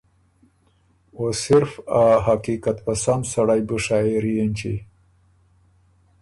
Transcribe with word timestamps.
او 1.15 1.25
صرف 1.43 1.71
ا 2.01 2.03
حقیقت 2.27 2.77
پسند 2.87 3.23
سړئ 3.33 3.61
بُو 3.67 3.77
شاعېري 3.85 4.33
اېنچی 4.39 4.75